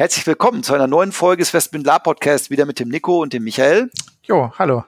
Herzlich 0.00 0.28
willkommen 0.28 0.62
zu 0.62 0.74
einer 0.74 0.86
neuen 0.86 1.10
Folge 1.10 1.42
des 1.42 1.52
Westbind 1.52 1.88
Podcast, 2.04 2.50
wieder 2.50 2.66
mit 2.66 2.78
dem 2.78 2.88
Nico 2.88 3.20
und 3.20 3.32
dem 3.32 3.42
Michael. 3.42 3.90
Jo, 4.22 4.52
hallo. 4.56 4.84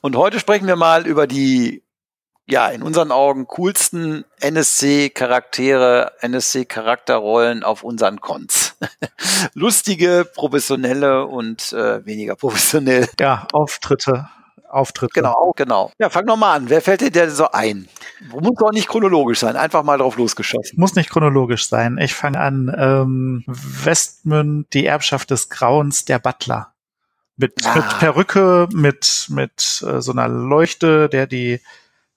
Und 0.00 0.16
heute 0.16 0.40
sprechen 0.40 0.66
wir 0.66 0.76
mal 0.76 1.06
über 1.06 1.26
die, 1.26 1.82
ja, 2.46 2.68
in 2.68 2.82
unseren 2.82 3.12
Augen 3.12 3.46
coolsten 3.46 4.24
NSC-Charaktere, 4.40 6.12
NSC-Charakterrollen 6.22 7.62
auf 7.62 7.82
unseren 7.82 8.22
Cons. 8.22 8.78
Lustige, 9.52 10.26
professionelle 10.34 11.26
und 11.26 11.74
äh, 11.74 12.06
weniger 12.06 12.36
professionell. 12.36 13.10
Ja, 13.20 13.46
Auftritte 13.52 14.30
Auftritte. 14.68 15.12
Genau, 15.14 15.52
genau. 15.56 15.90
Ja, 15.98 16.10
fang 16.10 16.24
noch 16.24 16.36
mal 16.36 16.54
an. 16.54 16.68
Wer 16.68 16.80
fällt 16.80 17.00
dir 17.00 17.10
denn 17.10 17.30
so 17.30 17.50
ein? 17.50 17.88
Muss 18.32 18.60
auch 18.60 18.72
nicht 18.72 18.88
chronologisch 18.88 19.40
sein, 19.40 19.56
einfach 19.56 19.82
mal 19.82 19.98
drauf 19.98 20.16
losgeschossen. 20.16 20.78
Muss 20.78 20.94
nicht 20.94 21.10
chronologisch 21.10 21.68
sein. 21.68 21.98
Ich 21.98 22.14
fange 22.14 22.38
an. 22.38 22.74
Ähm, 22.76 23.44
Westmund, 23.46 24.72
die 24.72 24.86
Erbschaft 24.86 25.30
des 25.30 25.48
Grauens, 25.48 26.04
der 26.04 26.18
Butler. 26.18 26.72
Mit, 27.36 27.66
ah. 27.66 27.76
mit 27.76 27.98
Perücke, 27.98 28.68
mit, 28.72 29.26
mit 29.30 29.84
äh, 29.86 30.00
so 30.00 30.12
einer 30.12 30.28
Leuchte, 30.28 31.08
der 31.08 31.26
die 31.26 31.60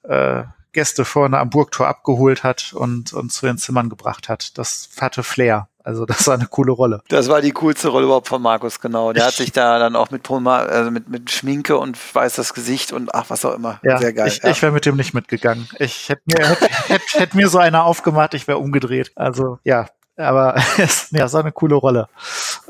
äh, 0.03 0.43
Gäste 0.71 1.05
vorne 1.05 1.39
am 1.39 1.49
Burgtor 1.49 1.87
abgeholt 1.87 2.43
hat 2.43 2.73
und, 2.73 3.13
und 3.13 3.31
zu 3.31 3.45
den 3.45 3.57
Zimmern 3.57 3.89
gebracht 3.89 4.29
hat. 4.29 4.57
Das 4.57 4.89
hatte 4.99 5.23
Flair. 5.23 5.68
Also 5.83 6.05
das 6.05 6.27
war 6.27 6.35
eine 6.35 6.47
coole 6.47 6.71
Rolle. 6.71 7.01
Das 7.07 7.29
war 7.29 7.41
die 7.41 7.51
coolste 7.51 7.87
Rolle 7.87 8.05
überhaupt 8.05 8.27
von 8.27 8.41
Markus, 8.41 8.79
genau. 8.79 9.13
Der 9.13 9.25
hat 9.25 9.33
sich 9.33 9.51
da 9.51 9.79
dann 9.79 9.95
auch 9.95 10.11
mit, 10.11 10.29
also 10.29 10.91
mit, 10.91 11.09
mit 11.09 11.31
Schminke 11.31 11.77
und 11.77 11.97
weiß 12.13 12.35
das 12.35 12.53
Gesicht 12.53 12.91
und 12.91 13.15
ach, 13.15 13.25
was 13.29 13.45
auch 13.45 13.55
immer. 13.55 13.79
Ja, 13.83 13.97
Sehr 13.97 14.13
geil. 14.13 14.27
Ich, 14.27 14.43
ja. 14.43 14.49
ich 14.49 14.61
wäre 14.61 14.71
mit 14.71 14.85
dem 14.85 14.97
nicht 14.97 15.13
mitgegangen. 15.13 15.67
Ich 15.79 16.09
hätte 16.09 16.23
mir, 16.25 16.47
hätte, 16.47 16.65
hätte, 16.65 17.05
hätte 17.19 17.37
mir 17.37 17.47
so 17.47 17.59
einer 17.59 17.85
aufgemacht, 17.85 18.33
ich 18.33 18.47
wäre 18.47 18.57
umgedreht. 18.57 19.11
Also 19.15 19.59
ja, 19.63 19.87
aber 20.17 20.55
es 20.77 21.09
ja, 21.11 21.31
war 21.31 21.41
eine 21.41 21.51
coole 21.51 21.75
Rolle. 21.75 22.09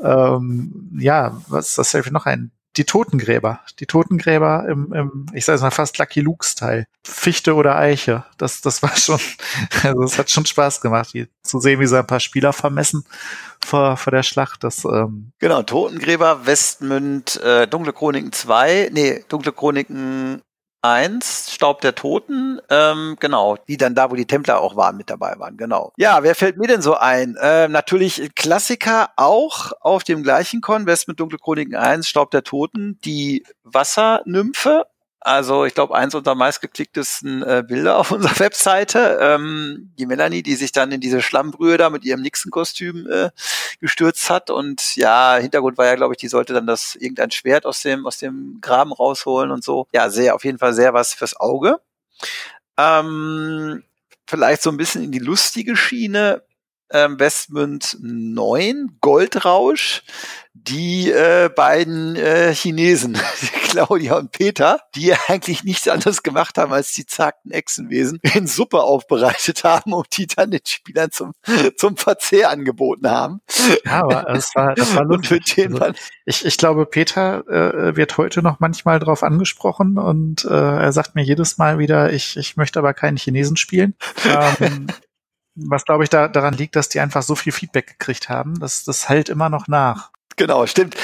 Ähm, 0.02 0.90
ja, 0.98 1.36
was 1.48 1.74
das 1.74 1.90
hilft 1.90 2.12
noch 2.12 2.26
ein 2.26 2.52
die 2.80 2.86
Totengräber. 2.86 3.60
Die 3.78 3.84
Totengräber 3.84 4.64
im, 4.66 4.90
im 4.94 5.26
ich 5.34 5.44
sage 5.44 5.60
mal 5.60 5.70
fast 5.70 5.98
Lucky 5.98 6.22
Luke-Style. 6.22 6.86
Fichte 7.04 7.54
oder 7.54 7.76
Eiche. 7.76 8.24
Das, 8.38 8.62
das 8.62 8.82
war 8.82 8.96
schon, 8.96 9.20
also 9.82 10.02
es 10.02 10.18
hat 10.18 10.30
schon 10.30 10.46
Spaß 10.46 10.80
gemacht, 10.80 11.10
die, 11.12 11.28
zu 11.42 11.60
sehen, 11.60 11.78
wie 11.80 11.86
sie 11.86 11.98
ein 11.98 12.06
paar 12.06 12.20
Spieler 12.20 12.54
vermessen 12.54 13.04
vor, 13.62 13.98
vor 13.98 14.12
der 14.12 14.22
Schlacht. 14.22 14.64
Das, 14.64 14.86
ähm 14.86 15.32
genau, 15.38 15.62
Totengräber, 15.62 16.46
Westmünd, 16.46 17.38
äh, 17.42 17.66
Dunkle 17.66 17.92
Chroniken 17.92 18.32
2, 18.32 18.88
nee, 18.94 19.24
Dunkle 19.28 19.52
Chroniken 19.52 20.40
1, 20.82 21.52
Staub 21.52 21.80
der 21.80 21.94
Toten, 21.94 22.60
ähm, 22.70 23.16
genau, 23.20 23.56
die 23.68 23.76
dann 23.76 23.94
da, 23.94 24.10
wo 24.10 24.14
die 24.14 24.26
Templer 24.26 24.60
auch 24.60 24.76
waren, 24.76 24.96
mit 24.96 25.10
dabei 25.10 25.38
waren, 25.38 25.56
genau. 25.56 25.92
Ja, 25.96 26.22
wer 26.22 26.34
fällt 26.34 26.56
mir 26.56 26.66
denn 26.66 26.82
so 26.82 26.94
ein? 26.94 27.36
Ähm, 27.40 27.72
natürlich 27.72 28.34
Klassiker 28.34 29.10
auch 29.16 29.72
auf 29.80 30.04
dem 30.04 30.22
gleichen 30.22 30.60
Con, 30.60 30.86
West 30.86 31.08
mit 31.08 31.20
Dunkle 31.20 31.38
Chroniken 31.38 31.76
1, 31.76 32.08
Staub 32.08 32.30
der 32.30 32.44
Toten, 32.44 32.98
die 33.04 33.44
Wassernymphe 33.64 34.86
also 35.20 35.66
ich 35.66 35.74
glaube, 35.74 35.94
eins 35.94 36.14
unserer 36.14 36.34
meistgeklicktesten 36.34 37.42
äh, 37.42 37.62
Bilder 37.66 37.98
auf 37.98 38.10
unserer 38.10 38.38
Webseite. 38.38 39.18
Ähm, 39.20 39.92
die 39.98 40.06
Melanie, 40.06 40.42
die 40.42 40.54
sich 40.54 40.72
dann 40.72 40.92
in 40.92 41.00
diese 41.00 41.20
Schlammbrühe 41.20 41.76
da 41.76 41.90
mit 41.90 42.04
ihrem 42.04 42.22
Nixon-Kostüm 42.22 43.06
äh, 43.06 43.30
gestürzt 43.80 44.30
hat. 44.30 44.50
Und 44.50 44.96
ja, 44.96 45.36
Hintergrund 45.36 45.76
war 45.76 45.86
ja, 45.86 45.94
glaube 45.94 46.14
ich, 46.14 46.18
die 46.18 46.28
sollte 46.28 46.54
dann 46.54 46.66
das 46.66 46.96
irgendein 46.96 47.30
Schwert 47.30 47.66
aus 47.66 47.82
dem, 47.82 48.06
aus 48.06 48.18
dem 48.18 48.58
Graben 48.60 48.92
rausholen 48.92 49.50
und 49.50 49.62
so. 49.62 49.86
Ja, 49.92 50.08
sehr, 50.08 50.34
auf 50.34 50.44
jeden 50.44 50.58
Fall 50.58 50.72
sehr 50.72 50.94
was 50.94 51.12
fürs 51.12 51.38
Auge. 51.38 51.80
Ähm, 52.78 53.84
vielleicht 54.26 54.62
so 54.62 54.70
ein 54.70 54.78
bisschen 54.78 55.04
in 55.04 55.12
die 55.12 55.18
lustige 55.18 55.76
Schiene. 55.76 56.42
Ähm, 56.92 57.20
Westmund 57.20 57.98
9, 58.00 58.98
Goldrausch 59.00 60.02
die 60.66 61.10
äh, 61.10 61.48
beiden 61.54 62.16
äh, 62.16 62.54
Chinesen, 62.54 63.18
Claudia 63.70 64.16
und 64.16 64.32
Peter, 64.32 64.80
die 64.94 65.14
eigentlich 65.28 65.62
nichts 65.64 65.86
anderes 65.86 66.22
gemacht 66.22 66.58
haben, 66.58 66.72
als 66.72 66.92
die 66.92 67.06
zarten 67.06 67.50
Echsenwesen 67.50 68.18
in 68.34 68.46
Suppe 68.46 68.82
aufbereitet 68.82 69.64
haben 69.64 69.92
und 69.92 70.16
die 70.16 70.26
dann 70.26 70.50
den 70.50 70.60
Spielern 70.66 71.10
zum, 71.12 71.32
zum 71.76 71.96
Verzehr 71.96 72.50
angeboten 72.50 73.08
haben. 73.08 73.40
Ja, 73.84 74.02
aber 74.02 74.22
das 74.24 74.54
war, 74.54 74.74
das 74.74 74.94
war 74.94 75.04
lustig. 75.04 75.58
Also, 75.58 75.92
ich, 76.24 76.44
ich 76.44 76.56
glaube, 76.56 76.86
Peter 76.86 77.46
äh, 77.48 77.96
wird 77.96 78.16
heute 78.18 78.42
noch 78.42 78.60
manchmal 78.60 78.98
drauf 78.98 79.22
angesprochen 79.22 79.98
und 79.98 80.44
äh, 80.44 80.48
er 80.48 80.92
sagt 80.92 81.14
mir 81.14 81.22
jedes 81.22 81.58
Mal 81.58 81.78
wieder, 81.78 82.12
ich, 82.12 82.36
ich 82.36 82.56
möchte 82.56 82.78
aber 82.78 82.94
keinen 82.94 83.16
Chinesen 83.16 83.56
spielen. 83.56 83.94
Ähm, 84.24 84.88
was 85.54 85.84
glaube 85.84 86.04
ich 86.04 86.10
da, 86.10 86.28
daran 86.28 86.54
liegt, 86.54 86.76
dass 86.76 86.88
die 86.88 87.00
einfach 87.00 87.22
so 87.22 87.34
viel 87.34 87.52
Feedback 87.52 87.86
gekriegt 87.86 88.28
haben, 88.28 88.58
dass 88.58 88.84
das 88.84 89.08
halt 89.08 89.28
immer 89.28 89.48
noch 89.48 89.68
nach. 89.68 90.10
Genau, 90.36 90.66
stimmt. 90.66 90.96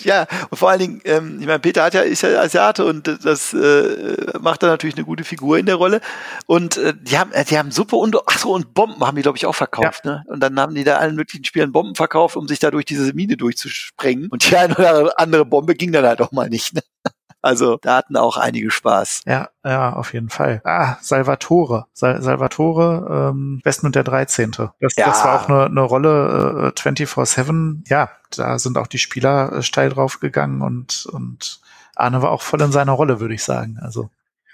Ja, 0.00 0.26
und 0.48 0.56
vor 0.56 0.70
allen 0.70 0.78
Dingen, 0.78 1.00
ähm, 1.04 1.38
ich 1.40 1.46
meine, 1.46 1.58
Peter 1.58 1.84
hat 1.84 1.94
ja, 1.94 2.00
ist 2.00 2.22
ja 2.22 2.40
Asiate 2.40 2.84
und 2.84 3.18
das 3.24 3.52
äh, 3.52 4.38
macht 4.40 4.62
da 4.62 4.68
natürlich 4.68 4.96
eine 4.96 5.04
gute 5.04 5.24
Figur 5.24 5.58
in 5.58 5.66
der 5.66 5.74
Rolle. 5.74 6.00
Und 6.46 6.76
äh, 6.78 6.94
die 6.98 7.18
haben, 7.18 7.32
äh, 7.32 7.44
die 7.44 7.58
haben 7.58 7.70
Suppe 7.72 7.96
und 7.96 8.16
ach 8.26 8.38
so, 8.38 8.52
und 8.52 8.72
Bomben 8.72 9.06
haben 9.06 9.16
die, 9.16 9.22
glaube 9.22 9.36
ich, 9.36 9.46
auch 9.46 9.54
verkauft. 9.54 10.04
Ja. 10.04 10.12
Ne? 10.12 10.24
Und 10.28 10.40
dann 10.40 10.58
haben 10.58 10.74
die 10.74 10.84
da 10.84 10.96
allen 10.96 11.14
möglichen 11.16 11.44
Spielern 11.44 11.72
Bomben 11.72 11.94
verkauft, 11.94 12.36
um 12.36 12.48
sich 12.48 12.58
da 12.58 12.70
durch 12.70 12.84
diese 12.86 13.12
Mine 13.12 13.36
durchzusprengen. 13.36 14.28
Und 14.28 14.48
die 14.48 14.56
eine 14.56 14.74
oder 14.74 15.18
andere 15.18 15.44
Bombe 15.44 15.74
ging 15.74 15.92
dann 15.92 16.06
halt 16.06 16.20
auch 16.22 16.32
mal 16.32 16.48
nicht. 16.48 16.74
Ne? 16.74 16.82
Also 17.42 17.78
da 17.80 17.96
hatten 17.96 18.16
auch 18.16 18.36
einige 18.36 18.70
Spaß. 18.70 19.22
Ja, 19.26 19.48
ja, 19.64 19.94
auf 19.94 20.12
jeden 20.12 20.28
Fall. 20.28 20.60
Ah, 20.64 20.96
Salvatore. 21.00 21.86
Sal 21.92 22.20
Salvatore, 22.22 23.30
ähm, 23.30 23.60
Westmund 23.64 23.94
der 23.94 24.04
13. 24.04 24.50
Das, 24.80 24.96
ja. 24.96 25.06
das 25.06 25.24
war 25.24 25.40
auch 25.40 25.48
eine, 25.48 25.66
eine 25.66 25.80
Rolle 25.80 26.72
äh, 26.76 26.78
24-7. 26.78 27.88
Ja, 27.88 28.10
da 28.36 28.58
sind 28.58 28.76
auch 28.76 28.86
die 28.86 28.98
Spieler 28.98 29.52
äh, 29.52 29.62
steil 29.62 29.88
drauf 29.88 30.20
gegangen 30.20 30.60
und, 30.60 31.06
und 31.06 31.60
Arne 31.96 32.22
war 32.22 32.30
auch 32.30 32.42
voll 32.42 32.60
in 32.60 32.72
seiner 32.72 32.92
Rolle, 32.92 33.20
würde 33.20 33.34
ich 33.34 33.44
sagen. 33.44 33.78
Also. 33.80 34.10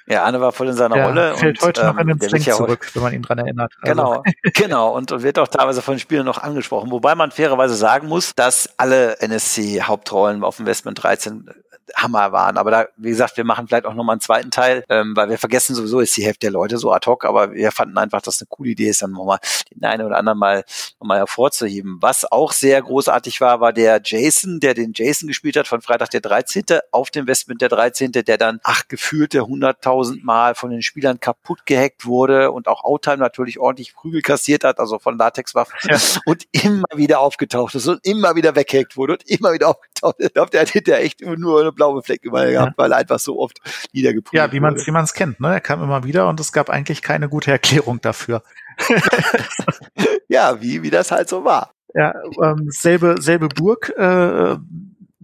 Ja, 0.09 0.23
Arne 0.23 0.41
war 0.41 0.53
voll 0.53 0.69
in 0.69 0.75
seiner 0.75 0.95
der 0.95 1.07
Rolle. 1.07 1.37
Fällt 1.37 1.61
und, 1.61 1.67
heute 1.67 1.81
ähm, 1.81 1.87
noch 1.89 1.99
in 1.99 2.07
den 2.07 2.21
Sling 2.21 2.43
zurück, 2.43 2.89
wenn 2.95 3.03
man 3.03 3.13
ihn 3.13 3.23
dran 3.23 3.39
erinnert. 3.39 3.73
Also. 3.83 3.95
Genau, 3.95 4.23
genau. 4.55 4.97
Und, 4.97 5.11
und 5.11 5.23
wird 5.25 5.39
auch 5.41 5.49
teilweise 5.49 5.83
von 5.83 5.95
den 5.95 6.01
Spielern 6.01 6.27
noch 6.27 6.39
angesprochen. 6.39 6.93
Wobei 6.93 7.17
man 7.17 7.33
fairerweise 7.33 7.75
sagen 7.75 8.07
muss, 8.07 8.35
dass 8.37 8.71
alle 8.77 9.19
NSC-Hauptrollen 9.21 10.45
auf 10.45 10.61
Investment 10.61 11.03
13 11.03 11.51
Hammer 11.95 12.33
waren. 12.33 12.57
Aber 12.57 12.71
da, 12.71 12.89
wie 12.97 13.11
gesagt, 13.11 13.37
wir 13.37 13.45
machen 13.45 13.69
vielleicht 13.69 13.87
auch 13.87 13.95
nochmal 13.95 14.15
einen 14.15 14.21
zweiten 14.21 14.51
Teil, 14.51 14.85
ähm, 14.89 15.15
weil 15.17 15.29
wir 15.29 15.39
vergessen 15.39 15.75
sowieso 15.75 16.01
ist 16.01 16.17
die 16.17 16.25
Hälfte 16.25 16.47
der 16.47 16.51
Leute 16.51 16.79
so 16.79 16.93
ad 16.93 17.09
hoc, 17.09 17.25
aber 17.25 17.53
wir 17.53 17.73
fanden 17.73 17.97
einfach, 17.99 18.23
dass 18.23 18.41
eine 18.41 18.47
coole 18.49 18.71
Idee 18.71 18.89
ist, 18.89 19.03
dann 19.03 19.13
nochmal 19.13 19.39
den 19.75 19.85
einen 19.85 20.07
oder 20.07 20.17
anderen 20.19 20.39
mal 20.39 20.65
nochmal 21.01 21.19
hervorzuheben. 21.19 21.99
Was 22.01 22.31
auch 22.31 22.53
sehr 22.53 22.83
großartig 22.83 23.41
war, 23.41 23.61
war 23.61 23.73
der 23.73 24.01
Jason, 24.03 24.61
der 24.61 24.75
den 24.75 24.93
Jason 24.95 25.29
gespielt 25.29 25.57
hat 25.57 25.69
von 25.69 25.83
Freitag 25.83 26.11
der 26.11 26.21
13. 26.21 26.65
auf 26.91 27.11
dem 27.11 27.27
Westmund 27.27 27.61
der 27.61 27.69
13., 27.69 28.13
der 28.13 28.39
dann, 28.39 28.61
ach, 28.65 28.83
gefühlte 28.89 29.41
100.000 29.43 30.25
Mal 30.25 30.55
von 30.55 30.71
den 30.71 30.83
Spielern 30.83 31.21
kaputt 31.21 31.67
gehackt 31.67 32.07
wurde 32.07 32.51
und 32.51 32.69
auch 32.69 32.85
Outtime 32.85 33.19
natürlich 33.19 33.59
ordentlich 33.59 33.95
Prügel 33.95 34.23
kassiert 34.23 34.65
hat, 34.65 34.79
also 34.79 34.99
von 34.99 35.19
Latexwaffen 35.19 35.75
ja. 35.85 35.99
und 36.25 36.45
immer 36.53 36.85
wieder 36.95 37.21
aufgetaucht 37.21 37.75
ist 37.75 37.87
und 37.87 38.05
immer 38.05 38.35
wieder 38.37 38.57
weggehackt 38.57 38.97
wurde 38.97 39.15
und 39.15 39.29
immer 39.29 39.53
wieder 39.53 39.69
aufgetaucht 39.69 40.17
ist. 40.19 40.27
Ich 40.27 40.35
glaube, 40.35 40.51
der 40.51 40.63
hat 40.63 40.69
hinterher 40.69 41.05
echt 41.05 41.21
nur 41.21 41.61
eine 41.61 41.73
blaue 41.77 42.03
Fleck 42.03 42.25
überall 42.25 42.51
gehabt, 42.51 42.73
ja. 42.73 42.75
weil 42.77 42.91
er 42.91 42.99
einfach 42.99 43.21
so 43.21 43.39
oft 43.39 43.61
niedergeprüft 43.93 44.35
Ja, 44.35 44.51
wie 44.51 44.59
man 44.59 44.75
es 44.75 44.87
wie 44.87 44.91
man's 44.91 45.15
kennt. 45.15 45.39
Ne? 45.39 45.53
Er 45.53 45.61
kam 45.61 45.83
immer 45.83 46.03
wieder 46.03 46.29
und 46.29 46.41
es 46.41 46.53
gab 46.53 46.69
eigentlich 46.71 47.03
keine 47.03 47.29
gute 47.29 47.53
Erklärung 47.53 48.01
dafür. 48.01 48.43
ja, 50.29 50.61
wie, 50.61 50.83
wie 50.83 50.91
das 50.91 51.13
halt 51.13 51.29
so 51.29 51.45
war. 51.45 51.71
Ja, 51.95 52.15
ähm, 52.43 52.67
selbe, 52.71 53.17
selbe 53.21 53.49
Burg 53.49 53.91
äh, 53.97 54.57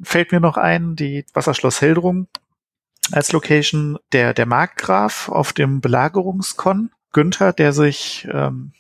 fällt 0.03 0.33
mir 0.33 0.41
noch 0.41 0.57
ein, 0.57 0.95
die 0.95 1.25
Wasserschloss 1.35 1.81
Heldrung 1.81 2.29
als 3.11 3.33
Location, 3.33 3.99
der, 4.13 4.33
der 4.33 4.47
Markgraf 4.47 5.29
auf 5.29 5.53
dem 5.53 5.81
Belagerungskon, 5.81 6.91
Günther, 7.13 7.53
der 7.53 7.73
sich 7.73 8.29
ähm, 8.33 8.73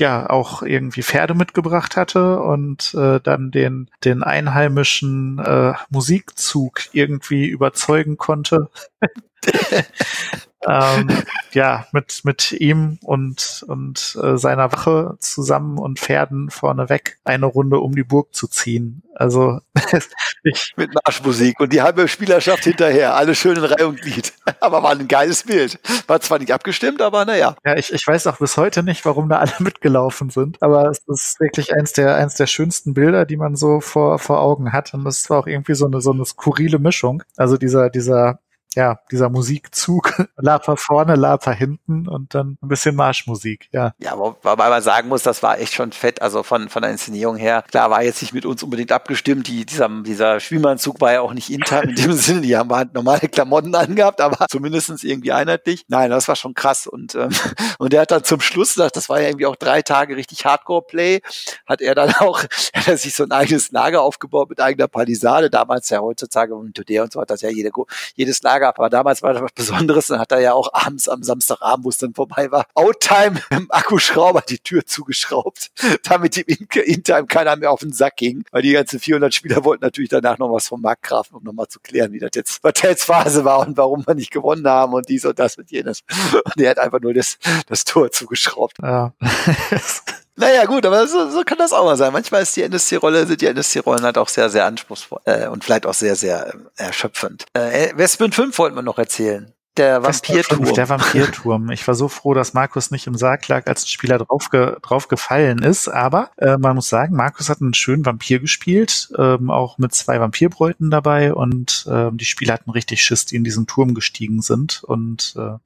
ja 0.00 0.28
auch 0.28 0.62
irgendwie 0.62 1.02
Pferde 1.02 1.34
mitgebracht 1.34 1.96
hatte 1.96 2.40
und 2.40 2.92
äh, 2.94 3.20
dann 3.20 3.52
den 3.52 3.88
den 4.02 4.24
einheimischen 4.24 5.38
äh, 5.38 5.74
Musikzug 5.90 6.80
irgendwie 6.92 7.46
überzeugen 7.46 8.16
konnte. 8.16 8.70
ähm, 10.68 11.08
ja, 11.52 11.86
mit, 11.92 12.20
mit 12.24 12.52
ihm 12.52 12.98
und, 13.02 13.64
und 13.66 14.18
äh, 14.22 14.36
seiner 14.36 14.72
Wache 14.72 15.16
zusammen 15.18 15.78
und 15.78 15.98
Pferden 15.98 16.50
vorneweg 16.50 17.18
eine 17.24 17.46
Runde 17.46 17.78
um 17.80 17.94
die 17.94 18.04
Burg 18.04 18.34
zu 18.34 18.46
ziehen. 18.46 19.02
Also 19.14 19.60
ich, 20.42 20.72
mit 20.76 20.90
Marschmusik 20.94 21.60
und 21.60 21.72
die 21.72 21.82
halbe 21.82 22.08
Spielerschaft 22.08 22.64
hinterher, 22.64 23.14
alle 23.14 23.34
schön 23.34 23.56
in 23.56 23.64
Reihe 23.64 23.88
und 23.88 24.00
Glied. 24.00 24.32
Aber 24.60 24.82
war 24.82 24.92
ein 24.92 25.08
geiles 25.08 25.44
Bild. 25.44 25.78
War 26.06 26.20
zwar 26.20 26.38
nicht 26.38 26.52
abgestimmt, 26.52 27.00
aber 27.00 27.24
naja. 27.24 27.56
Ja, 27.64 27.76
ich, 27.76 27.92
ich 27.92 28.06
weiß 28.06 28.26
auch 28.26 28.38
bis 28.38 28.56
heute 28.56 28.82
nicht, 28.82 29.04
warum 29.04 29.28
da 29.28 29.38
alle 29.38 29.52
mitgelaufen 29.60 30.30
sind, 30.30 30.60
aber 30.60 30.90
es 30.90 30.98
ist 31.06 31.40
wirklich 31.40 31.74
eins 31.74 31.92
der, 31.92 32.16
eins 32.16 32.34
der 32.34 32.46
schönsten 32.46 32.94
Bilder, 32.94 33.24
die 33.24 33.36
man 33.36 33.56
so 33.56 33.80
vor, 33.80 34.18
vor 34.18 34.40
Augen 34.40 34.72
hat. 34.72 34.92
Und 34.92 35.04
das 35.04 35.30
war 35.30 35.38
auch 35.38 35.46
irgendwie 35.46 35.74
so 35.74 35.86
eine, 35.86 36.00
so 36.00 36.12
eine 36.12 36.24
skurrile 36.24 36.78
Mischung. 36.78 37.22
Also 37.36 37.56
dieser, 37.56 37.90
dieser 37.90 38.40
ja, 38.76 39.00
dieser 39.10 39.28
Musikzug, 39.28 40.26
Lapa 40.36 40.76
vorne, 40.76 41.16
Lapa 41.16 41.50
hinten 41.50 42.06
und 42.06 42.34
dann 42.34 42.56
ein 42.62 42.68
bisschen 42.68 42.94
Marschmusik, 42.94 43.68
ja. 43.72 43.92
Ja, 43.98 44.16
wobei 44.16 44.68
man 44.68 44.80
sagen 44.80 45.08
muss, 45.08 45.22
das 45.22 45.42
war 45.42 45.58
echt 45.58 45.74
schon 45.74 45.90
fett, 45.90 46.22
also 46.22 46.44
von, 46.44 46.68
von 46.68 46.82
der 46.82 46.92
Inszenierung 46.92 47.36
her. 47.36 47.64
Klar, 47.68 47.90
war 47.90 48.02
jetzt 48.02 48.22
nicht 48.22 48.32
mit 48.32 48.46
uns 48.46 48.62
unbedingt 48.62 48.92
abgestimmt, 48.92 49.48
die, 49.48 49.66
dieser, 49.66 49.88
dieser 49.88 50.38
Spielmannzug 50.38 51.00
war 51.00 51.12
ja 51.12 51.20
auch 51.20 51.32
nicht 51.32 51.50
intern 51.50 51.88
in 51.88 51.96
dem 51.96 52.12
Sinne, 52.20 52.42
die 52.42 52.56
haben 52.56 52.72
halt 52.72 52.94
normale 52.94 53.28
Klamotten 53.28 53.74
angehabt, 53.74 54.20
aber 54.20 54.46
zumindestens 54.48 55.02
irgendwie 55.02 55.32
einheitlich. 55.32 55.84
Nein, 55.88 56.10
das 56.10 56.28
war 56.28 56.36
schon 56.36 56.54
krass 56.54 56.86
und, 56.86 57.16
ähm, 57.16 57.30
und 57.78 57.92
der 57.92 58.02
hat 58.02 58.12
dann 58.12 58.22
zum 58.22 58.40
Schluss, 58.40 58.74
das 58.74 59.08
war 59.08 59.20
ja 59.20 59.28
irgendwie 59.28 59.46
auch 59.46 59.56
drei 59.56 59.82
Tage 59.82 60.16
richtig 60.16 60.44
Hardcore-Play, 60.44 61.22
hat 61.66 61.80
er 61.80 61.96
dann 61.96 62.14
auch, 62.20 62.44
hat 62.74 62.86
er 62.86 62.96
sich 62.96 63.14
so 63.14 63.24
ein 63.24 63.32
eigenes 63.32 63.72
Lager 63.72 64.02
aufgebaut 64.02 64.48
mit 64.48 64.60
eigener 64.60 64.86
Palisade, 64.86 65.50
damals 65.50 65.88
ja 65.90 65.98
heutzutage 65.98 66.54
und 66.54 66.76
Today 66.76 67.00
und 67.00 67.12
so 67.12 67.20
hat 67.20 67.30
das 67.30 67.40
ja 67.40 67.50
jede, 67.50 67.70
jedes 68.14 68.42
Lager 68.42 68.59
gab. 68.60 68.78
Aber 68.78 68.90
damals 68.90 69.22
war 69.22 69.32
das 69.32 69.42
was 69.42 69.52
Besonderes. 69.52 70.06
Dann 70.06 70.20
hat 70.20 70.30
er 70.32 70.40
ja 70.40 70.52
auch 70.52 70.72
abends 70.72 71.08
am 71.08 71.22
Samstagabend, 71.22 71.84
wo 71.84 71.88
es 71.88 71.98
dann 71.98 72.14
vorbei 72.14 72.50
war, 72.50 72.66
Outtime 72.74 73.40
im 73.50 73.66
Akkuschrauber 73.70 74.42
die 74.48 74.58
Tür 74.58 74.86
zugeschraubt, 74.86 75.70
damit 76.04 76.36
im 76.36 76.68
Intime 76.84 77.26
keiner 77.26 77.56
mehr 77.56 77.72
auf 77.72 77.80
den 77.80 77.92
Sack 77.92 78.16
ging. 78.16 78.44
Weil 78.52 78.62
die 78.62 78.72
ganzen 78.72 79.00
400 79.00 79.34
Spieler 79.34 79.64
wollten 79.64 79.84
natürlich 79.84 80.10
danach 80.10 80.38
noch 80.38 80.52
was 80.52 80.68
vom 80.68 80.80
Markgrafen, 80.80 81.36
um 81.36 81.42
nochmal 81.42 81.68
zu 81.68 81.80
klären, 81.80 82.12
wie 82.12 82.20
das 82.20 82.30
jetzt, 82.34 82.62
was 82.62 82.74
jetzt 82.82 83.04
Phase 83.04 83.44
war 83.44 83.60
und 83.60 83.76
warum 83.76 84.06
wir 84.06 84.14
nicht 84.14 84.30
gewonnen 84.30 84.66
haben 84.66 84.92
und 84.92 85.08
dies 85.08 85.24
und 85.24 85.38
das 85.38 85.56
und 85.56 85.70
jenes. 85.70 86.02
Und 86.44 86.60
er 86.60 86.70
hat 86.70 86.78
einfach 86.78 87.00
nur 87.00 87.14
das, 87.14 87.38
das 87.66 87.84
Tor 87.84 88.10
zugeschraubt. 88.10 88.76
Ja. 88.82 89.12
Naja, 90.40 90.64
gut, 90.64 90.86
aber 90.86 91.06
so, 91.06 91.28
so 91.28 91.42
kann 91.44 91.58
das 91.58 91.70
auch 91.74 91.84
mal 91.84 91.98
sein. 91.98 92.14
Manchmal 92.14 92.40
ist 92.40 92.56
die 92.56 92.62
NSC-Rolle, 92.62 93.26
sind 93.26 93.42
die 93.42 93.46
NSC-Rollen 93.46 94.02
halt 94.02 94.16
auch 94.16 94.28
sehr, 94.28 94.48
sehr 94.48 94.64
anspruchsvoll 94.64 95.20
äh, 95.26 95.48
und 95.48 95.62
vielleicht 95.62 95.84
auch 95.84 95.92
sehr, 95.92 96.16
sehr 96.16 96.54
äh, 96.78 96.84
erschöpfend. 96.84 97.44
Äh, 97.52 97.90
Westwind 97.94 98.34
5 98.34 98.58
wollten 98.58 98.74
wir 98.74 98.82
noch 98.82 98.98
erzählen. 98.98 99.52
Der 99.76 100.02
Vampirturm. 100.02 100.74
Der 100.74 100.88
Vampirturm. 100.88 101.70
Ich 101.70 101.86
war 101.86 101.94
so 101.94 102.08
froh, 102.08 102.34
dass 102.34 102.54
Markus 102.54 102.90
nicht 102.90 103.06
im 103.06 103.14
Sarg 103.14 103.46
lag, 103.46 103.68
als 103.68 103.84
ein 103.84 103.86
Spieler 103.86 104.18
draufge 104.18 104.78
drauf 104.82 105.06
gefallen 105.06 105.60
ist. 105.60 105.86
Aber 105.86 106.30
äh, 106.38 106.58
man 106.58 106.74
muss 106.74 106.88
sagen, 106.88 107.14
Markus 107.14 107.48
hat 107.48 107.60
einen 107.60 107.72
schönen 107.72 108.04
Vampir 108.04 108.40
gespielt, 108.40 109.12
ähm, 109.16 109.48
auch 109.48 109.78
mit 109.78 109.94
zwei 109.94 110.18
Vampirbräuten 110.20 110.90
dabei 110.90 111.32
und 111.32 111.86
ähm, 111.88 112.16
die 112.16 112.24
Spieler 112.24 112.54
hatten 112.54 112.70
richtig 112.70 113.02
Schiss, 113.02 113.26
die 113.26 113.36
in 113.36 113.44
diesen 113.44 113.68
Turm 113.68 113.94
gestiegen 113.94 114.42
sind. 114.42 114.82
Und 114.82 115.34
äh, 115.36 115.58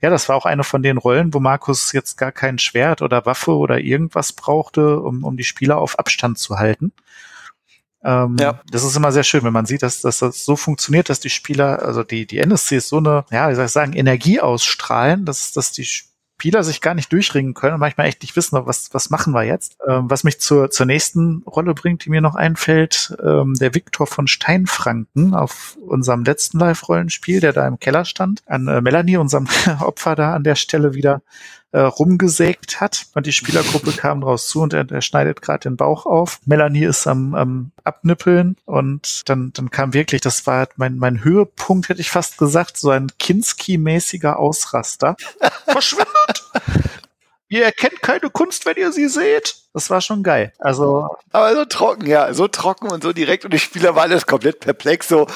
ja, 0.00 0.10
das 0.10 0.28
war 0.28 0.36
auch 0.36 0.46
eine 0.46 0.62
von 0.62 0.84
den 0.84 0.96
Rollen, 0.96 1.34
wo 1.34 1.40
Markus 1.40 1.92
jetzt 1.92 2.16
gar 2.16 2.32
kein 2.32 2.60
Schwert 2.60 3.02
oder 3.02 3.26
Waffe 3.26 3.56
oder 3.56 3.80
irgendwas 3.80 4.32
brauchte, 4.32 5.00
um, 5.00 5.24
um 5.24 5.36
die 5.36 5.44
Spieler 5.44 5.78
auf 5.78 5.98
Abstand 5.98 6.38
zu 6.38 6.58
halten. 6.58 6.92
Ähm, 8.08 8.36
ja. 8.40 8.60
Das 8.70 8.84
ist 8.84 8.96
immer 8.96 9.12
sehr 9.12 9.22
schön, 9.22 9.44
wenn 9.44 9.52
man 9.52 9.66
sieht, 9.66 9.82
dass, 9.82 10.00
dass 10.00 10.20
das 10.20 10.42
so 10.42 10.56
funktioniert, 10.56 11.10
dass 11.10 11.20
die 11.20 11.28
Spieler, 11.28 11.82
also 11.82 12.02
die, 12.02 12.26
die 12.26 12.38
NSCs 12.38 12.88
so 12.88 12.96
eine, 12.96 13.26
ja, 13.30 13.50
wie 13.50 13.54
soll 13.54 13.66
ich 13.66 13.72
sagen, 13.72 13.92
Energie 13.92 14.40
ausstrahlen, 14.40 15.26
dass, 15.26 15.52
dass 15.52 15.72
die 15.72 15.84
Spieler 15.84 16.64
sich 16.64 16.80
gar 16.80 16.94
nicht 16.94 17.12
durchringen 17.12 17.52
können 17.52 17.74
und 17.74 17.80
manchmal 17.80 18.06
echt 18.06 18.22
nicht 18.22 18.34
wissen, 18.34 18.58
was, 18.64 18.94
was 18.94 19.10
machen 19.10 19.34
wir 19.34 19.42
jetzt. 19.42 19.76
Ähm, 19.86 20.08
was 20.08 20.24
mich 20.24 20.40
zur, 20.40 20.70
zur 20.70 20.86
nächsten 20.86 21.42
Rolle 21.42 21.74
bringt, 21.74 22.06
die 22.06 22.10
mir 22.10 22.22
noch 22.22 22.34
einfällt, 22.34 23.14
ähm, 23.22 23.54
der 23.60 23.74
Viktor 23.74 24.06
von 24.06 24.26
Steinfranken 24.26 25.34
auf 25.34 25.76
unserem 25.86 26.24
letzten 26.24 26.60
Live-Rollenspiel, 26.60 27.40
der 27.40 27.52
da 27.52 27.68
im 27.68 27.78
Keller 27.78 28.06
stand, 28.06 28.42
an 28.46 28.68
äh, 28.68 28.80
Melanie, 28.80 29.18
unserem 29.18 29.48
Opfer 29.80 30.14
da 30.14 30.34
an 30.34 30.44
der 30.44 30.54
Stelle 30.54 30.94
wieder 30.94 31.20
äh, 31.72 31.80
rumgesägt 31.80 32.80
hat 32.80 33.06
und 33.14 33.26
die 33.26 33.32
Spielergruppe 33.32 33.92
kam 33.92 34.20
draus 34.20 34.48
zu 34.48 34.62
und 34.62 34.72
er, 34.72 34.90
er 34.90 35.02
schneidet 35.02 35.42
gerade 35.42 35.68
den 35.68 35.76
Bauch 35.76 36.06
auf. 36.06 36.40
Melanie 36.46 36.84
ist 36.84 37.06
am, 37.06 37.34
am 37.34 37.72
Abnippeln 37.84 38.56
und 38.64 39.28
dann, 39.28 39.52
dann 39.52 39.70
kam 39.70 39.92
wirklich, 39.92 40.20
das 40.20 40.46
war 40.46 40.68
mein, 40.76 40.96
mein 40.98 41.22
Höhepunkt, 41.24 41.88
hätte 41.88 42.00
ich 42.00 42.10
fast 42.10 42.38
gesagt, 42.38 42.78
so 42.78 42.90
ein 42.90 43.08
Kinski-mäßiger 43.18 44.36
Ausraster. 44.36 45.16
Verschwindet! 45.66 46.44
Ihr 47.50 47.64
erkennt 47.64 48.02
keine 48.02 48.30
Kunst, 48.30 48.66
wenn 48.66 48.76
ihr 48.76 48.92
sie 48.92 49.08
seht. 49.08 49.56
Das 49.78 49.90
war 49.90 50.00
schon 50.00 50.24
geil. 50.24 50.52
Also. 50.58 51.08
Aber 51.30 51.54
so 51.54 51.64
trocken, 51.64 52.06
ja, 52.06 52.34
so 52.34 52.48
trocken 52.48 52.90
und 52.90 53.04
so 53.04 53.12
direkt 53.12 53.44
und 53.44 53.54
die 53.54 53.60
Spieler 53.60 53.94
waren 53.94 54.10
alles 54.10 54.26
komplett 54.26 54.58
perplex. 54.58 55.06
So, 55.06 55.28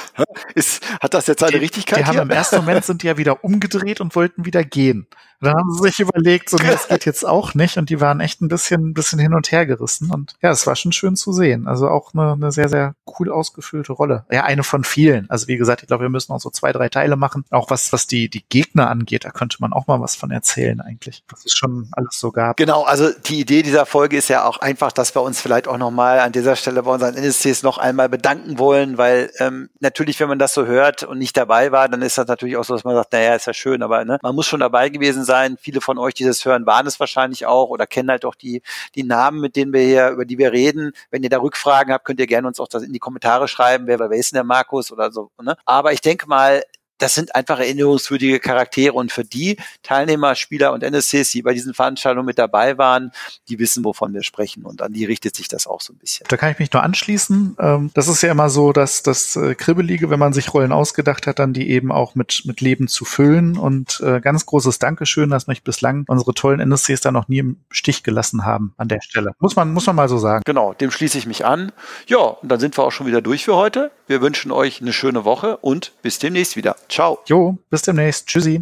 ist, 0.56 0.83
hat 1.00 1.15
das 1.15 1.29
jetzt 1.29 1.44
eine 1.44 1.53
die, 1.53 1.59
Richtigkeit? 1.59 2.00
Die 2.00 2.11
hier? 2.11 2.19
haben 2.19 2.29
im 2.29 2.37
ersten 2.37 2.56
Moment 2.56 2.85
sind 2.85 3.05
die 3.05 3.06
ja 3.06 3.17
wieder 3.17 3.44
umgedreht 3.44 4.00
und 4.00 4.17
wollten 4.17 4.44
wieder 4.44 4.65
gehen. 4.65 5.06
Und 5.43 5.49
dann 5.49 5.56
haben 5.56 5.73
sie 5.73 5.83
sich 5.83 5.99
überlegt, 5.99 6.50
so, 6.50 6.56
nee, 6.56 6.69
das 6.69 6.87
geht 6.87 7.05
jetzt 7.05 7.27
auch 7.27 7.55
nicht. 7.55 7.77
Und 7.77 7.91
die 7.91 8.00
waren 8.00 8.21
echt 8.21 8.41
ein 8.41 8.47
bisschen, 8.47 8.91
ein 8.91 8.94
bisschen 8.94 9.19
hin 9.19 9.35
und 9.35 9.50
her 9.50 9.67
gerissen. 9.67 10.09
Und 10.12 10.35
ja, 10.41 10.53
es 10.53 10.69
war 10.69 10.77
schon 10.77 10.93
schön 10.93 11.17
zu 11.17 11.33
sehen. 11.33 11.67
Also 11.67 11.89
auch 11.89 12.15
eine, 12.15 12.35
eine 12.35 12.53
sehr, 12.53 12.69
sehr 12.69 12.94
cool 13.19 13.29
ausgefüllte 13.29 13.93
Rolle. 13.93 14.25
Ja, 14.31 14.44
eine 14.44 14.62
von 14.62 14.85
vielen. 14.85 15.29
Also 15.31 15.49
wie 15.49 15.56
gesagt, 15.56 15.83
ich 15.83 15.89
glaube, 15.89 16.05
wir 16.05 16.11
müssen 16.11 16.33
auch 16.33 16.41
so 16.41 16.49
zwei, 16.50 16.71
drei 16.71 16.89
Teile 16.89 17.17
machen. 17.17 17.44
Auch 17.50 17.71
was, 17.71 17.93
was 17.93 18.06
die, 18.06 18.29
die 18.29 18.44
Gegner 18.49 18.89
angeht, 18.89 19.25
da 19.25 19.31
könnte 19.31 19.56
man 19.59 19.73
auch 19.73 19.89
mal 19.89 20.00
was 20.00 20.15
von 20.15 20.31
erzählen 20.31 20.81
eigentlich. 20.81 21.25
Was 21.29 21.44
es 21.44 21.56
schon 21.56 21.89
alles 21.91 22.21
so 22.21 22.31
gab. 22.31 22.56
Genau, 22.56 22.85
also 22.85 23.11
die 23.27 23.41
Idee 23.41 23.62
dieser 23.62 23.85
Folge 23.85 24.17
ist 24.17 24.29
ja 24.29 24.31
auch 24.40 24.58
einfach, 24.58 24.93
dass 24.93 25.14
wir 25.14 25.23
uns 25.23 25.40
vielleicht 25.40 25.69
auch 25.69 25.79
nochmal 25.79 26.20
an 26.20 26.32
dieser 26.32 26.56
Stelle 26.56 26.82
bei 26.82 26.93
unseren 26.93 27.14
NSCs 27.14 27.62
noch 27.62 27.79
einmal 27.79 28.08
bedanken 28.08 28.58
wollen, 28.58 28.96
weil 28.96 29.31
ähm, 29.38 29.69
natürlich, 29.81 30.19
wenn 30.20 30.29
man 30.29 30.38
das 30.38 30.55
so 30.55 30.64
hört 30.64 31.02
und 31.02 31.19
nicht 31.19 31.37
dabei 31.37 31.73
war, 31.73 31.88
dann 31.88 32.00
ist 32.00 32.17
das 32.17 32.26
natürlich 32.26 32.56
auch 32.56 32.64
so, 32.64 32.75
dass 32.75 32.84
man 32.84 32.94
sagt, 32.94 33.12
naja, 33.12 33.34
ist 33.34 33.46
ja 33.46 33.52
schön, 33.55 33.82
aber 33.82 34.05
ne, 34.05 34.19
man 34.23 34.34
muss 34.34 34.46
schon 34.46 34.61
dabei 34.61 34.88
gewesen 34.88 35.25
sein 35.25 35.43
sein. 35.43 35.56
Viele 35.58 35.81
von 35.81 35.99
euch, 35.99 36.14
die 36.14 36.25
das 36.25 36.44
hören, 36.44 36.67
waren 36.67 36.87
es 36.87 37.00
wahrscheinlich 37.00 37.46
auch 37.46 37.69
oder 37.70 37.87
kennen 37.87 38.11
halt 38.11 38.25
auch 38.25 38.34
die, 38.34 38.62
die 38.94 39.02
Namen, 39.05 39.40
mit 39.40 39.56
denen 39.56 39.73
wir 39.73 39.81
hier, 39.81 40.11
über 40.11 40.25
die 40.25 40.38
wir 40.38 40.52
reden. 40.52 40.93
Wenn 41.11 41.23
ihr 41.23 41.31
da 41.31 41.38
Rückfragen 41.38 41.93
habt, 41.93 42.05
könnt 42.05 42.20
ihr 42.20 42.26
gerne 42.26 42.49
uns 42.49 42.61
auch 42.61 42.69
das 42.69 42.82
in 42.82 42.93
die 42.93 42.99
Kommentare 42.99 43.49
schreiben, 43.49 43.87
wer, 43.87 43.99
wer 43.99 44.11
ist 44.12 44.32
denn 44.32 44.37
der 44.37 44.44
Markus 44.44 44.93
oder 44.93 45.11
so. 45.11 45.31
Ne? 45.43 45.56
Aber 45.64 45.93
ich 45.93 46.00
denke 46.00 46.26
mal, 46.29 46.62
das 47.02 47.14
sind 47.14 47.34
einfach 47.34 47.58
erinnerungswürdige 47.58 48.38
Charaktere 48.38 48.93
und 48.93 49.10
für 49.10 49.24
die 49.24 49.56
Teilnehmer, 49.82 50.36
Spieler 50.36 50.72
und 50.72 50.84
NSCs, 50.84 51.32
die 51.32 51.43
bei 51.43 51.53
diesen 51.53 51.74
Veranstaltungen 51.74 52.27
mit 52.27 52.38
dabei 52.38 52.79
waren, 52.79 53.10
die 53.48 53.58
wissen, 53.58 53.84
wovon 53.84 54.15
wir 54.15 54.22
sprechen 54.22 54.65
und 54.65 54.82
an 54.82 54.93
die 54.93 55.05
richtet 55.05 55.34
sich 55.34 55.48
das 55.48 55.67
auch 55.67 55.81
so 55.81 55.93
ein 55.93 55.96
bisschen. 55.96 56.27
Da 56.29 56.36
kann 56.36 56.53
ich 56.53 56.60
mich 56.60 56.72
nur 56.72 56.82
anschließen. 56.82 57.56
Ähm, 57.58 57.91
das 57.94 58.06
ist 58.06 58.22
ja 58.22 58.31
immer 58.31 58.50
so, 58.50 58.72
dass 58.72 59.03
das 59.03 59.34
äh, 59.34 59.56
Kribbelige, 59.56 60.10
wenn 60.10 60.20
man 60.20 60.32
sich 60.32 60.55
Rollen 60.55 60.70
ausgedacht 60.70 61.27
hat, 61.27 61.41
dann 61.41 61.53
die 61.53 61.70
eben 61.70 61.91
auch 61.91 62.15
mit, 62.15 62.43
mit 62.44 62.60
Leben 62.60 62.86
zu 62.86 63.05
füllen 63.05 63.58
und 63.58 64.00
äh, 64.00 64.20
ganz 64.20 64.46
großes 64.46 64.79
Dankeschön, 64.79 65.31
dass 65.31 65.48
mich 65.48 65.65
bislang 65.65 66.05
unsere 66.06 66.34
tollen 66.34 66.60
NSCs 66.60 67.00
da 67.00 67.10
noch 67.10 67.27
nie 67.27 67.38
im 67.38 67.56
Stich 67.70 68.05
gelassen 68.05 68.44
haben 68.44 68.74
an 68.77 68.86
der 68.86 69.00
Stelle. 69.00 69.32
Muss 69.41 69.56
man, 69.56 69.72
muss 69.72 69.86
man 69.86 69.96
mal 69.96 70.08
so 70.08 70.19
sagen. 70.19 70.43
Genau, 70.46 70.72
dem 70.72 70.93
schließe 70.93 71.19
ich 71.19 71.27
mich 71.27 71.44
an. 71.44 71.72
Ja, 72.06 72.19
und 72.19 72.48
dann 72.48 72.60
sind 72.60 72.79
wir 72.79 72.84
auch 72.84 72.93
schon 72.93 73.08
wieder 73.08 73.20
durch 73.20 73.44
für 73.44 73.56
heute. 73.56 73.91
Wir 74.12 74.20
wünschen 74.20 74.52
euch 74.52 74.82
eine 74.82 74.92
schöne 74.92 75.24
Woche 75.24 75.56
und 75.62 75.92
bis 76.02 76.19
demnächst 76.19 76.54
wieder. 76.54 76.76
Ciao. 76.90 77.20
Jo, 77.24 77.56
bis 77.70 77.81
demnächst. 77.81 78.26
Tschüssi. 78.26 78.60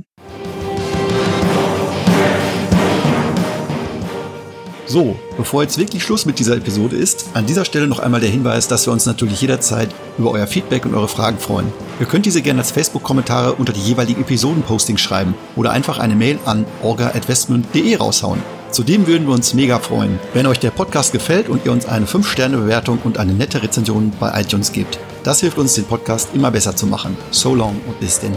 So, 4.86 5.16
bevor 5.36 5.64
jetzt 5.64 5.76
wirklich 5.76 6.04
Schluss 6.04 6.24
mit 6.24 6.38
dieser 6.38 6.56
Episode 6.56 6.94
ist, 6.94 7.30
an 7.34 7.46
dieser 7.46 7.64
Stelle 7.64 7.88
noch 7.88 7.98
einmal 7.98 8.20
der 8.20 8.30
Hinweis, 8.30 8.68
dass 8.68 8.86
wir 8.86 8.92
uns 8.92 9.06
natürlich 9.06 9.40
jederzeit 9.40 9.88
über 10.18 10.30
euer 10.30 10.46
Feedback 10.46 10.86
und 10.86 10.94
eure 10.94 11.08
Fragen 11.08 11.40
freuen. 11.40 11.72
Ihr 11.98 12.06
könnt 12.06 12.26
diese 12.26 12.42
gerne 12.42 12.60
als 12.60 12.70
Facebook-Kommentare 12.70 13.54
unter 13.54 13.72
die 13.72 13.82
jeweiligen 13.82 14.20
Episoden-Postings 14.20 15.00
schreiben 15.00 15.34
oder 15.56 15.72
einfach 15.72 15.98
eine 15.98 16.14
Mail 16.14 16.38
an 16.44 16.64
orga.westmund.de 16.80 17.96
raushauen. 17.96 18.40
Zudem 18.70 19.08
würden 19.08 19.26
wir 19.26 19.34
uns 19.34 19.52
mega 19.52 19.80
freuen, 19.80 20.20
wenn 20.32 20.46
euch 20.46 20.60
der 20.60 20.70
Podcast 20.70 21.10
gefällt 21.10 21.48
und 21.48 21.66
ihr 21.66 21.72
uns 21.72 21.86
eine 21.86 22.06
5-Sterne-Bewertung 22.06 23.00
und 23.02 23.18
eine 23.18 23.32
nette 23.32 23.64
Rezension 23.64 24.12
bei 24.20 24.40
iTunes 24.40 24.70
gebt. 24.70 25.00
Das 25.22 25.40
hilft 25.40 25.58
uns, 25.58 25.74
den 25.74 25.84
Podcast 25.84 26.30
immer 26.34 26.50
besser 26.50 26.74
zu 26.74 26.86
machen. 26.86 27.16
So 27.30 27.54
long 27.54 27.80
und 27.86 28.00
bis 28.00 28.20
denn. 28.20 28.36